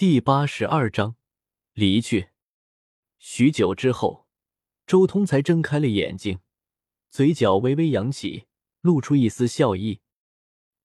[0.00, 1.16] 第八十二章
[1.74, 2.30] 离去。
[3.18, 4.26] 许久之后，
[4.86, 6.40] 周通才睁开了眼睛，
[7.10, 8.46] 嘴角微微扬起，
[8.80, 10.00] 露出一丝笑意。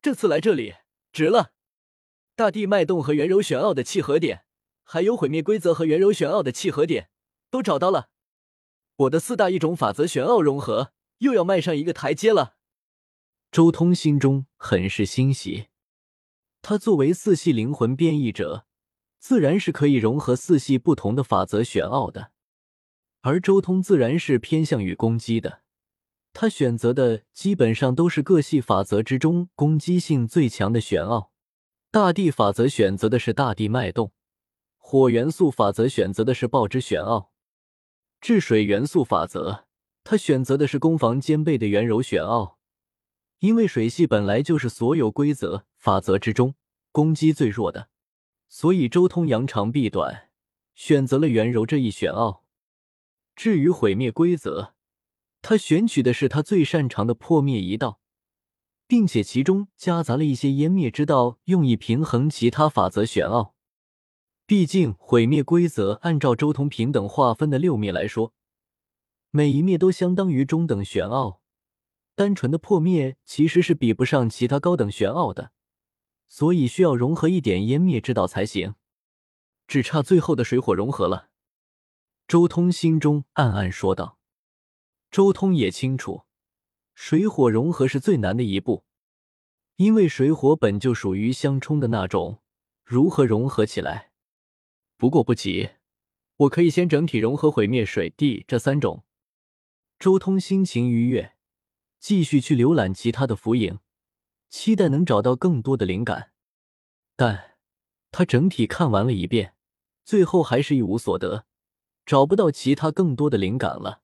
[0.02, 0.74] 这次来这里
[1.14, 1.54] 值了。
[2.36, 4.44] 大地脉动和圆柔玄奥的契合点，
[4.84, 7.10] 还有毁灭规则和圆柔玄奥的契合点，
[7.50, 8.10] 都找到了。
[8.98, 12.58] 我的四大异种法则玄奥融合又要迈上一个台阶了。
[13.50, 15.68] 周通心中很是欣喜。
[16.62, 18.68] 他作为四系灵魂变异者，
[19.26, 22.30] 自然是可以融合四系不同的法则玄奥的。
[23.22, 25.64] 而周通自然是偏向于攻击的，
[26.32, 31.32] 他选择的基本上都是各系法则之中攻击性最强的玄奥。
[31.90, 34.12] 大地法则选择的是大地脉动，
[34.78, 37.32] 火元素法则选择的是爆之玄奥，
[38.22, 39.66] 治水元素法则
[40.04, 42.60] 他选择的是攻防兼备的圆柔玄奥。
[43.40, 46.54] 因为水系本来就是所有规则法则之中
[46.92, 47.90] 攻击最弱的，
[48.58, 50.30] 所以周通扬长避短，
[50.76, 52.46] 选择了圆柔这一玄奥。
[53.36, 54.76] 至于毁灭规则，
[55.42, 58.00] 他选取的是他最擅长的破灭一道，
[58.88, 63.56] 并且其中夹杂了一些湮灭之道，用以平衡其他法则玄奥。
[64.46, 68.34] 毕竟毁灭规则按照周通平等划分的六灭来说，
[69.32, 71.42] 每一灭都相当于中等玄奥。
[72.16, 75.52] 单纯的破灭其实是比不上其他高等玄奥的，
[76.28, 78.76] 所以需要融合一点湮灭之道才行。
[79.68, 81.30] 只差最后的水火融合了。
[82.28, 84.20] 周通心中暗暗说道。
[85.12, 86.24] 周通也清楚，
[86.94, 88.84] 水火融合是最难的一步，
[89.78, 92.42] 因为水火本就属于相冲的那种，
[92.84, 94.12] 如何融合起来？
[94.98, 95.70] 不过不急，
[96.38, 99.04] 我可以先整体融合毁灭水地这三种。
[99.98, 101.34] 周通心情愉悦。
[101.98, 103.80] 继续去浏览其他的符影，
[104.58, 106.32] 期待能找到更多的灵感。
[107.18, 107.58] 但
[108.10, 109.54] 他整体看完了一遍，
[110.06, 111.46] 最后还是一无所得，
[112.06, 114.02] 找不到其他更多的灵感了。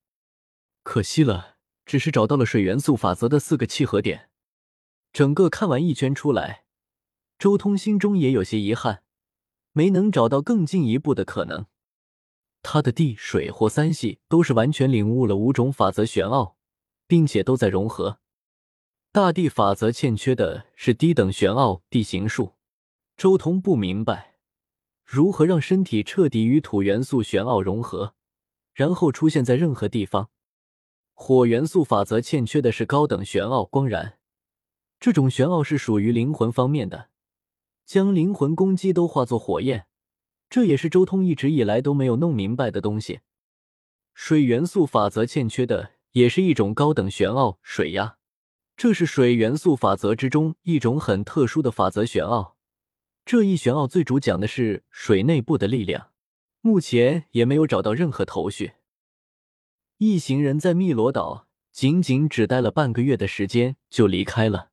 [0.84, 4.30] 可惜了，只是找到了水元素法则的四个契合点。
[5.14, 6.66] 整个看完一圈出来，
[7.40, 9.04] 周通心中也有些遗憾，
[9.72, 11.67] 没能找到更进一步的可能。
[12.61, 16.58] 他的地、水、火三系都是完全领悟了五种法则玄奥。
[17.08, 18.20] 并且都在融合。
[19.14, 22.54] 大地法则欠缺的是低等玄奥地形术。
[23.17, 24.36] 周通不明白
[25.04, 28.16] 如何让身体彻底与土元素玄奥融合，
[28.73, 30.30] 然后出现在任何地方。
[31.14, 34.17] 火元素法则欠缺的是高等玄奥光燃。
[34.98, 37.10] 这种玄奥是属于灵魂方面的，
[37.86, 39.88] 将灵魂攻击都化作火焰，
[40.49, 43.20] 这也是周通一直以来都没有弄明白的东西。
[44.14, 45.92] 水元素法则欠缺的。
[46.14, 48.17] 也是一种高等玄奥水压，
[48.81, 52.58] 这是水元素法则之中一种很特殊的法则玄奥。
[53.23, 56.09] 这一玄奥最主讲的是水内部的力量，
[56.61, 58.71] 目前也没有找到任何头绪。
[59.97, 64.71] 一行人在汨罗岛仅仅只待了半个月的时间就离开了。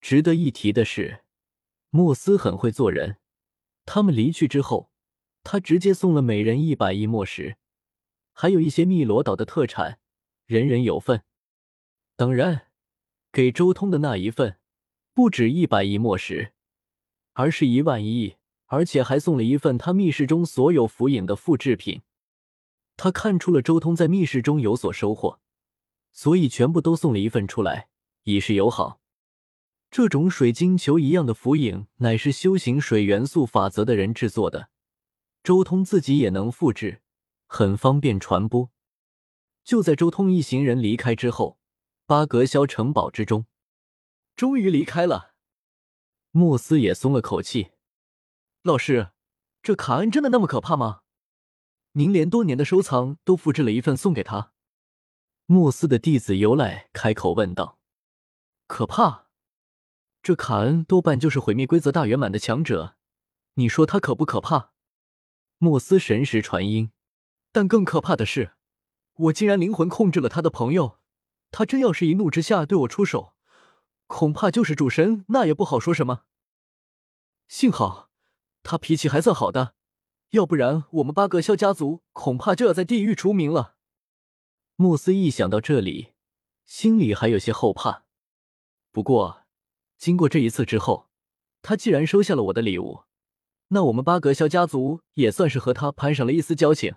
[0.00, 1.22] 值得一提的是，
[1.90, 3.18] 莫斯很会做人。
[3.84, 4.90] 他们离去之后，
[5.44, 7.58] 他直接送了每人一百亿墨石，
[8.32, 9.98] 还有一些汨罗岛的特产。
[10.46, 11.22] 人人有份，
[12.16, 12.69] 当然，
[13.32, 14.58] 给周通的那一份
[15.14, 16.52] 不止一百亿墨石，
[17.34, 18.36] 而是一万亿，
[18.66, 22.02] 而且还送了一份他密室中所有符影的复制品。
[22.96, 25.38] 他看出了周通在密室中有所收获，
[26.12, 27.88] 所以全部都送了一份出来，
[28.24, 29.00] 以示友好。
[29.90, 34.70] 这种水晶球一样的符影，乃是修行水元素法则的人制作的，
[35.42, 37.00] 周通自己也能复制，
[37.46, 38.70] 很方便传播。
[39.64, 41.58] 就在周通一行人离开之后，
[42.10, 43.46] 巴格肖城堡之中，
[44.34, 45.36] 终于离开了。
[46.32, 47.70] 莫斯也松了口气。
[48.62, 49.12] 老师，
[49.62, 51.02] 这卡恩真的那么可怕吗？
[51.92, 54.52] 您连多年的收藏都复制了一份送给他。
[55.46, 57.78] 莫斯的弟子尤赖开口问道
[58.66, 59.28] ：“可怕？
[60.20, 62.96] 这卡恩多半就是毁灭规则大圆满的强者，
[63.54, 64.72] 你说他可不可怕？”
[65.58, 66.90] 莫斯神识传音。
[67.52, 68.54] 但更可怕的是。
[69.14, 70.98] 我竟然灵魂控制了他的朋友，
[71.50, 73.34] 他真要是一怒之下对我出手，
[74.06, 76.24] 恐怕就是主神那也不好说什么。
[77.48, 78.10] 幸好
[78.62, 79.74] 他脾气还算好的，
[80.30, 83.76] 要不然我们八个萧家族恐怕就要在地狱除名了。
[84.76, 86.12] 莫斯一想到这里，
[86.64, 88.04] 心里还有些后怕。
[88.92, 89.42] 不过
[89.98, 91.10] 经过这一次之后，
[91.62, 93.04] 他既然收下了我的礼物，
[93.68, 96.94] 那我们八格萧家族也算是和他攀上了一丝交情。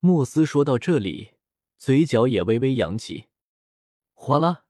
[0.00, 1.34] 莫斯说到这里，
[1.78, 3.28] 嘴角也微微扬起。
[4.14, 4.64] 哗啦，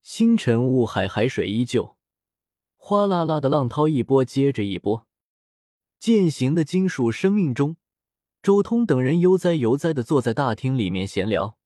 [0.00, 1.96] 星辰雾海，海水依旧，
[2.76, 5.08] 哗啦啦的浪涛一波接着一波。
[5.98, 7.76] 践行的金属生命中，
[8.40, 11.58] 周通等人悠哉悠哉的坐在大厅里面闲聊。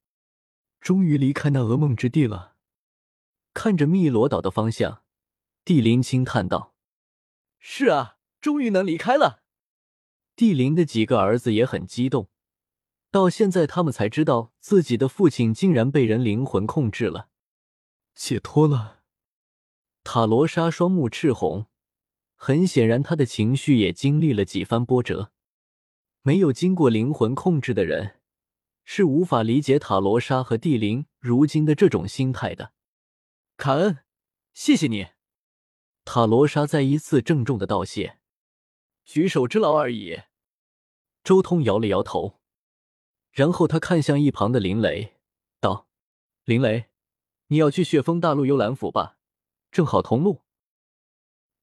[0.81, 2.57] 终于离开那噩梦之地了。
[3.53, 5.03] 看着汨罗岛的方向，
[5.67, 6.75] 帝林轻叹道
[7.61, 9.43] ：“是啊，终于能离开了。”
[10.35, 12.31] 帝林的几个儿子也很激动。
[13.13, 17.29] 到现在，他们才知道自己的父亲竟然被人灵魂控制了，
[18.15, 19.03] 解脱了。
[20.03, 21.67] 塔罗莎双目赤红，
[22.35, 25.31] 很显然，他的情绪也经历了几番波折。
[26.23, 28.19] 没有经过灵魂控制的人。
[28.85, 32.73] 是无法理解塔罗莎和蒂林如今的这种心态的。
[33.57, 33.99] 卡恩，
[34.53, 35.11] 谢谢你。
[36.05, 38.19] 塔罗莎再一次郑重的道谢。
[39.05, 40.23] 举手之劳而已。
[41.23, 42.41] 周通摇了摇头，
[43.33, 45.17] 然后他看向一旁的林雷，
[45.59, 45.89] 道
[46.45, 46.91] ：“林雷，
[47.49, 49.17] 你要去血峰大陆幽兰府吧？
[49.71, 50.43] 正好同路。”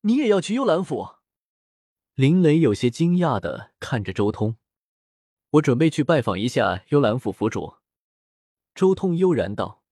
[0.01, 1.15] 你也要去幽兰府？
[2.15, 4.57] 林雷有些惊讶的看着周通。
[5.51, 7.75] 我准备去拜访一下幽兰府府主。
[8.73, 9.83] 周通悠然道：“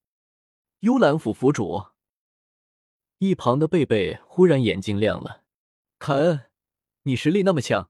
[0.81, 1.87] 幽兰府府主。”
[3.19, 5.43] 一旁的贝贝忽然眼睛亮了
[5.99, 6.49] ：“凯恩，
[7.03, 7.89] 你实力那么强，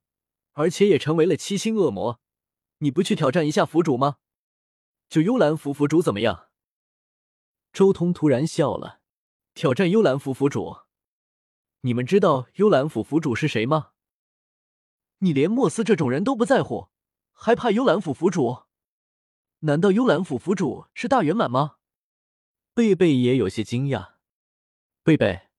[0.54, 2.20] 而且也成为了七星恶魔，
[2.80, 4.18] 你不去挑战一下府主吗？
[5.10, 6.50] 就幽兰府府主怎么样？”
[7.74, 9.02] 周通突然笑了
[9.54, 10.82] ：“挑战幽兰府府主？
[11.82, 13.92] 你们知道幽兰府府主是谁吗？
[15.20, 16.90] 你连莫斯这种人都不在乎。”
[17.40, 18.64] 还怕幽兰府府主？
[19.60, 21.76] 难道幽兰府府主是大圆满吗？
[22.74, 24.14] 贝贝也有些惊讶。
[25.04, 25.50] 贝贝，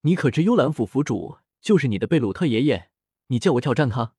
[0.00, 2.90] 你可知幽兰府府主就是你的贝鲁特爷爷？
[3.26, 4.14] 你叫我挑战他？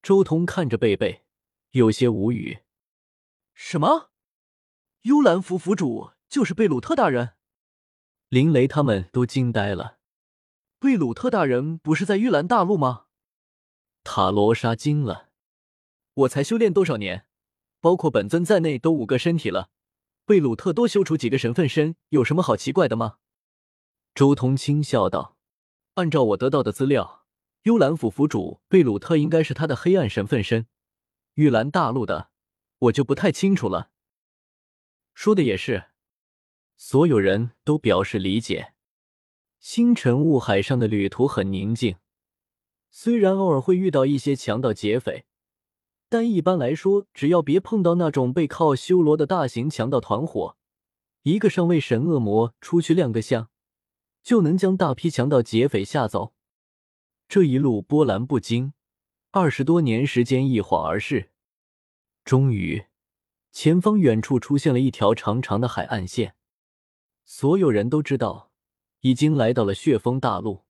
[0.00, 1.21] 周通看着贝贝，
[1.72, 2.58] 有些无语。
[3.54, 4.10] 什么？
[5.02, 7.30] 幽兰府府主就是贝鲁特大人？
[8.28, 9.98] 林雷他们都惊呆了。
[10.78, 13.06] 贝鲁特大人不是在玉兰大陆吗？
[14.04, 15.30] 塔罗莎惊了。
[16.12, 17.26] 我才修炼多少年，
[17.80, 19.70] 包括本尊在内都五个身体了。
[20.26, 23.16] 贝鲁特多修出几个神分身，有什么好奇怪的吗？
[24.14, 25.38] 周通轻笑道
[25.96, 27.24] ：“按照我得到的资料，
[27.62, 30.66] 幽兰府府主贝鲁特应该是他的黑暗神分身。
[31.34, 32.30] 玉兰大陆的，
[32.78, 33.90] 我就不太清楚了。”
[35.14, 35.86] 说的也是，
[36.76, 38.74] 所有人都表示理解。
[39.60, 41.96] 星辰雾海上的旅途很宁静，
[42.90, 45.26] 虽然偶尔会遇到一些强盗劫匪。
[46.08, 50.58] 但一般来说，只要别碰到那种背靠修罗的大型强盗团伙，
[51.22, 53.48] 一个上位神恶魔出去亮个相，
[54.22, 56.34] 就能将大批强盗劫匪吓走。
[57.28, 58.74] 这一路波澜不惊，
[59.34, 61.30] 二十多年时间一晃而逝。
[62.22, 62.84] 终于，
[63.50, 66.34] 前方远处出现了一条长长的海岸线，
[67.24, 68.50] 所有人都知道，
[69.00, 70.66] 已经来到了血峰大陆。